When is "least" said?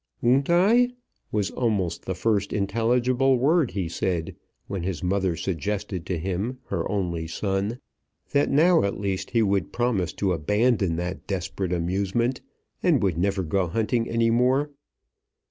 8.99-9.29